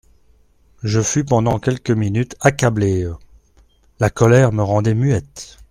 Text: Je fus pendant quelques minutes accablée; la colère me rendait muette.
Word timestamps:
Je 0.81 0.99
fus 0.99 1.23
pendant 1.23 1.59
quelques 1.59 1.91
minutes 1.91 2.35
accablée; 2.39 3.07
la 3.99 4.09
colère 4.09 4.51
me 4.51 4.63
rendait 4.63 4.95
muette. 4.95 5.59